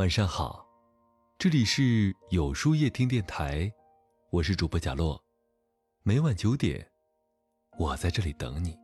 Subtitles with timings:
[0.00, 0.66] 晚上好，
[1.36, 3.70] 这里是有书夜听电台，
[4.30, 5.22] 我是主播贾洛，
[6.02, 6.90] 每晚九点，
[7.76, 8.74] 我在这里等你。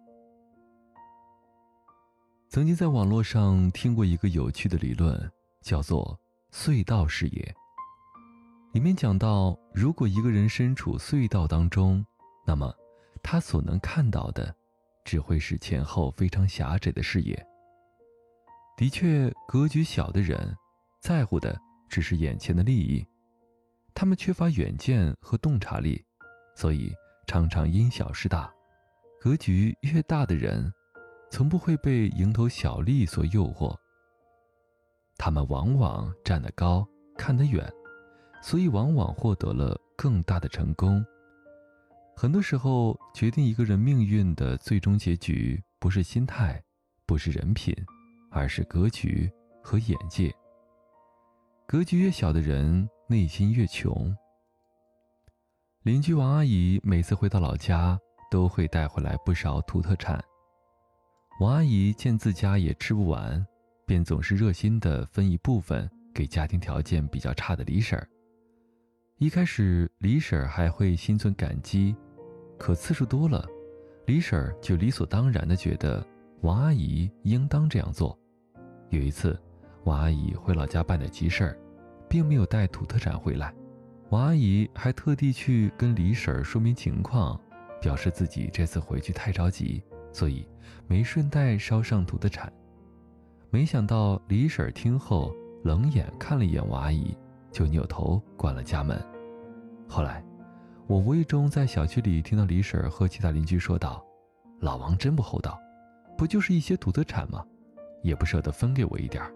[2.50, 5.18] 曾经在网络上听过一个有趣的理论，
[5.62, 6.20] 叫做
[6.52, 7.54] 隧道视野。
[8.74, 12.04] 里面讲到，如果一个人身处隧道当中，
[12.46, 12.70] 那么
[13.22, 14.54] 他所能看到的，
[15.02, 17.46] 只会是前后非常狭窄的视野。
[18.76, 20.54] 的确，格局小的人。
[21.06, 21.56] 在乎的
[21.88, 23.06] 只是眼前的利益，
[23.94, 26.04] 他们缺乏远见和洞察力，
[26.56, 26.92] 所以
[27.28, 28.52] 常常因小失大。
[29.20, 30.68] 格局越大的人，
[31.30, 33.72] 从不会被蝇头小利所诱惑。
[35.16, 36.84] 他们往往站得高，
[37.16, 37.72] 看得远，
[38.42, 41.06] 所以往往获得了更大的成功。
[42.16, 46.60] 很多时候，决定一个人命运的最终结局，不是心态，
[47.06, 47.72] 不是人品，
[48.28, 49.30] 而是格局
[49.62, 50.34] 和眼界。
[51.68, 54.16] 格局越小的人，内心越穷。
[55.82, 57.98] 邻居王阿姨每次回到老家，
[58.30, 60.22] 都会带回来不少土特产。
[61.40, 63.44] 王阿姨见自家也吃不完，
[63.84, 68.08] 便总是热心的分一部分给家庭条件比较差的李婶儿。
[69.18, 71.96] 一开始，李婶儿还会心存感激，
[72.60, 73.44] 可次数多了，
[74.06, 76.06] 李婶儿就理所当然的觉得
[76.42, 78.16] 王阿姨应当这样做。
[78.90, 79.36] 有一次。
[79.86, 81.58] 王阿姨回老家办点急事儿，
[82.08, 83.54] 并没有带土特产回来。
[84.10, 87.40] 王阿姨还特地去跟李婶儿说明情况，
[87.80, 89.80] 表示自己这次回去太着急，
[90.12, 90.44] 所以
[90.88, 92.52] 没顺带捎上土特产。
[93.48, 97.16] 没想到李婶儿听后冷眼看了一眼王阿姨，
[97.52, 99.00] 就扭头关了家门。
[99.88, 100.20] 后来，
[100.88, 104.04] 我无意中在小区里听到李婶儿和其他邻居说道
[104.58, 105.56] ：“老王真不厚道，
[106.18, 107.46] 不就是一些土特产吗？
[108.02, 109.32] 也不舍得分给我一点儿。”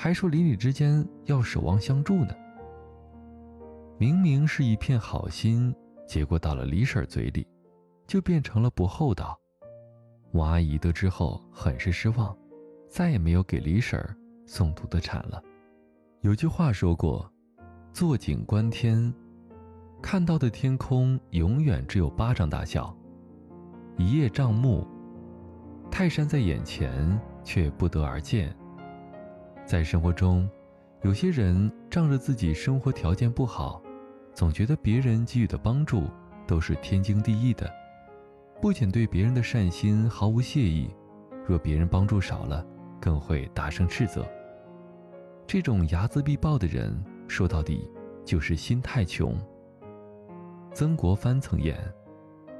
[0.00, 2.32] 还说邻里之间要守望相助呢。
[3.98, 5.74] 明明是一片好心，
[6.06, 7.44] 结果到了李婶嘴里，
[8.06, 9.36] 就变成了不厚道。
[10.34, 12.34] 王阿姨得知后很是失望，
[12.88, 14.00] 再也没有给李婶
[14.46, 15.42] 送土特产了。
[16.20, 17.28] 有句话说过
[17.92, 19.12] ：“坐井观天，
[20.00, 22.96] 看到的天空永远只有巴掌大小；
[23.96, 24.86] 一叶障目，
[25.90, 28.56] 泰山在眼前却不得而见。”
[29.68, 30.48] 在生活中，
[31.02, 33.82] 有些人仗着自己生活条件不好，
[34.32, 36.04] 总觉得别人给予的帮助
[36.46, 37.70] 都是天经地义的，
[38.62, 40.88] 不仅对别人的善心毫无谢意，
[41.46, 42.64] 若别人帮助少了，
[42.98, 44.26] 更会大声斥责。
[45.46, 47.86] 这种睚眦必报的人，说到底
[48.24, 49.38] 就是心太穷。
[50.72, 51.76] 曾国藩曾言：“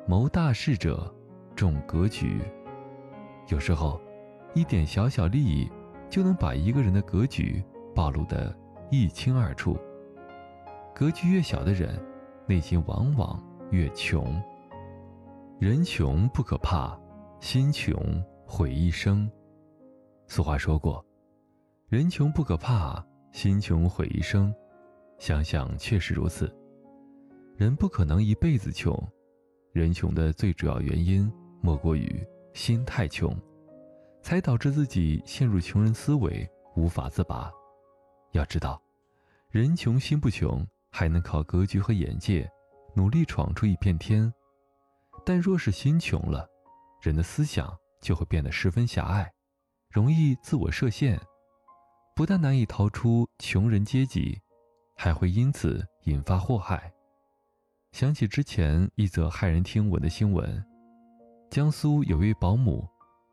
[0.06, 1.10] 谋大事者，
[1.56, 2.38] 重格局。”
[3.48, 3.98] 有时候，
[4.52, 5.66] 一点小小利益。
[6.08, 7.62] 就能把一个人的格局
[7.94, 8.54] 暴露得
[8.90, 9.78] 一清二楚。
[10.94, 12.00] 格局越小的人，
[12.46, 14.40] 内心往往越穷。
[15.58, 16.98] 人穷不可怕，
[17.40, 17.94] 心穷
[18.46, 19.30] 毁一生。
[20.26, 21.04] 俗话说过
[21.88, 24.54] ：“人穷不可怕，心穷毁一生。”
[25.18, 26.52] 想想确实如此。
[27.56, 28.96] 人不可能一辈子穷，
[29.72, 31.30] 人穷的最主要原因
[31.60, 33.36] 莫过于心太穷。
[34.22, 37.50] 才导致自己陷入穷人思维，无法自拔。
[38.32, 38.80] 要知道，
[39.50, 42.48] 人穷心不穷，还能靠格局和眼界，
[42.94, 44.32] 努力闯出一片天。
[45.24, 46.46] 但若是心穷了，
[47.00, 49.30] 人的思想就会变得十分狭隘，
[49.90, 51.18] 容易自我设限，
[52.14, 54.38] 不但难以逃出穷人阶级，
[54.96, 56.92] 还会因此引发祸害。
[57.92, 60.62] 想起之前一则骇人听闻的新闻：
[61.50, 62.86] 江苏有位保姆。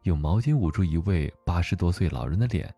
[0.05, 2.71] 用毛巾捂住一位八十多岁老人的脸，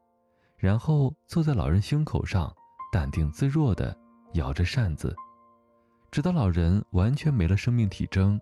[0.55, 2.55] 然后坐在老人胸口上，
[2.89, 3.95] 淡定自若地
[4.35, 5.13] 摇着扇子，
[6.09, 8.39] 直到老人完全没了生命体征。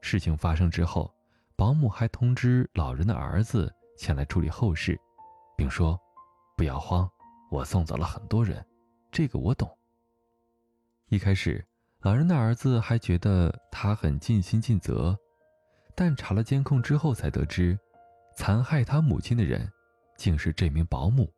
[0.00, 1.14] 事情发生之后，
[1.54, 4.98] 保姆还通知老人的儿子前来处理后事，
[5.54, 6.00] 并说
[6.56, 7.06] ：“不要慌，
[7.50, 8.64] 我送走了很多人，
[9.12, 9.70] 这个我懂。”
[11.10, 11.62] 一开始，
[12.00, 15.14] 老人的儿子还觉得他很尽心尽责，
[15.94, 17.78] 但查了监控之后才得知。
[18.38, 19.68] 残害他母亲的人，
[20.16, 21.28] 竟是这名保姆。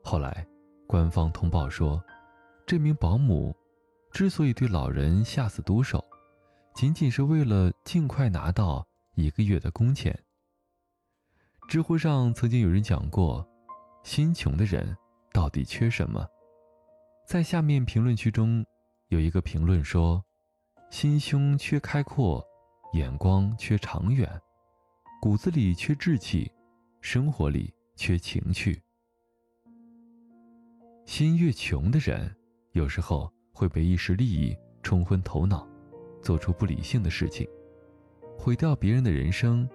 [0.00, 0.46] 后来，
[0.86, 2.00] 官方通报说，
[2.64, 3.52] 这名保姆
[4.12, 6.02] 之所以对老人下死毒手，
[6.72, 8.86] 仅仅是为了尽快拿到
[9.16, 10.16] 一个月的工钱。
[11.66, 13.44] 知乎上曾经有人讲过，
[14.04, 14.96] 心穷的人
[15.32, 16.24] 到底缺什么？
[17.26, 18.64] 在下面评论区中，
[19.08, 20.24] 有一个评论说
[20.92, 22.40] ：“心胸缺开阔，
[22.92, 24.30] 眼光缺长远。”
[25.22, 26.50] 骨子里缺志气，
[27.02, 28.80] 生活里缺情趣。
[31.04, 32.34] 心越穷的人，
[32.72, 35.68] 有时候会被一时利益冲昏头脑，
[36.22, 37.46] 做出不理性的事情，
[38.38, 39.68] 毁掉别人的人生。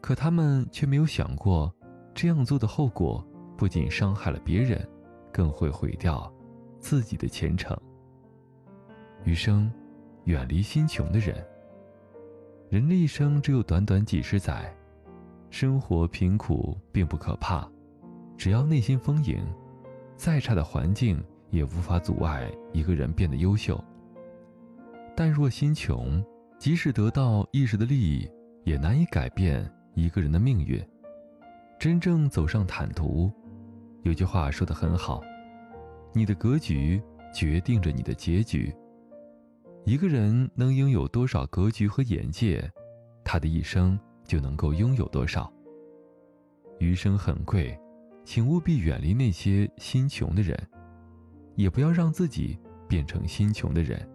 [0.00, 1.70] 可他们却没有想过，
[2.14, 3.22] 这样做的后果
[3.58, 4.88] 不仅伤害了别人，
[5.30, 6.32] 更会毁掉
[6.80, 7.78] 自己的前程。
[9.24, 9.70] 余生，
[10.24, 11.46] 远离心穷的人。
[12.72, 14.74] 人的一生只有短短几十载，
[15.50, 17.70] 生活贫苦并不可怕，
[18.34, 19.44] 只要内心丰盈，
[20.16, 23.78] 再差的环境也无法阻碍一个人变得优秀。
[25.14, 26.24] 但若心穷，
[26.58, 28.26] 即使得到一时的利益，
[28.64, 30.82] 也难以改变一个人的命运。
[31.78, 33.30] 真正走上坦途，
[34.02, 35.20] 有句话说的很好
[36.14, 37.02] ：“你的格局
[37.34, 38.74] 决定着你的结局。”
[39.84, 42.70] 一个人能拥有多少格局和眼界，
[43.24, 45.52] 他的一生就能够拥有多少。
[46.78, 47.76] 余生很贵，
[48.24, 50.56] 请务必远离那些心穷的人，
[51.56, 52.56] 也不要让自己
[52.88, 54.08] 变成心穷的人。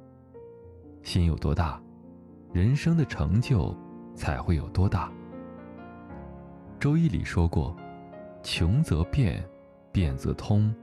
[1.03, 1.81] 心有多大，
[2.53, 3.75] 人生的成就
[4.15, 5.11] 才会有多大。
[6.79, 7.75] 周易里说过
[8.41, 9.45] ：“穷则变，
[9.91, 10.73] 变则通，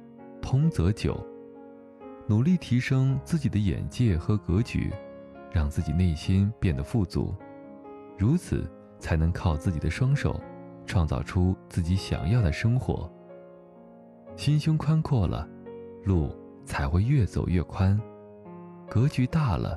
[0.43, 1.19] 通则久。”
[2.27, 4.91] 努力提升自己的眼界和格局，
[5.53, 7.35] 让自己内心变得富足，
[8.17, 8.67] 如此
[8.99, 10.41] 才能靠自己的双手，
[10.87, 13.11] 创造出自己想要的生活。
[14.37, 15.47] 心胸宽阔了，
[16.03, 16.35] 路
[16.65, 18.01] 才会越走越宽；
[18.89, 19.77] 格局大了，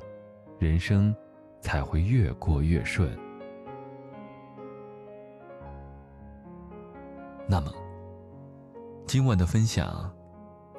[0.58, 1.14] 人生
[1.60, 3.14] 才会越过越顺。
[7.46, 7.70] 那么，
[9.06, 10.10] 今晚的分享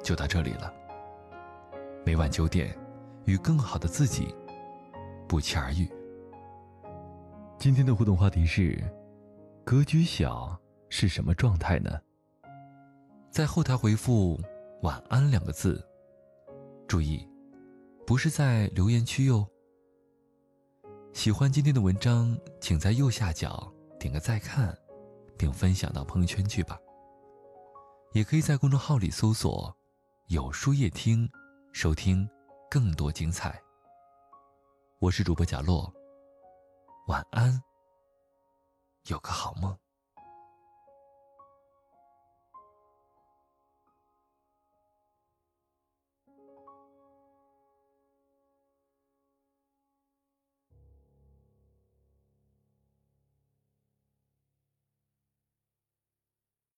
[0.02, 0.79] 就到这里了。
[2.10, 2.76] 每晚九点，
[3.24, 4.34] 与更好的自己
[5.28, 5.88] 不期而遇。
[7.56, 8.82] 今天的互动话题是：
[9.64, 12.00] 格局小是什么状态呢？
[13.30, 14.36] 在后台回复
[14.82, 15.80] “晚安”两个字，
[16.88, 17.24] 注意，
[18.04, 19.46] 不是在留言区哟。
[21.12, 24.76] 喜欢今天的文章，请在右下角点个再看，
[25.38, 26.76] 并分享到朋友圈去吧。
[28.14, 29.72] 也可以在公众号里搜索
[30.26, 31.30] “有书夜听”。
[31.72, 32.28] 收听
[32.68, 33.58] 更多精彩。
[34.98, 35.90] 我是主播贾洛，
[37.06, 37.62] 晚安，
[39.06, 39.74] 有个好梦。